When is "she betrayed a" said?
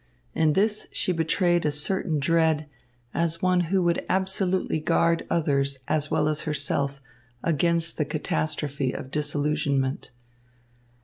0.91-1.71